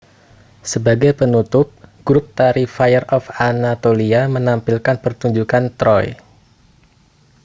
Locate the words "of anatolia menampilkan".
3.17-4.95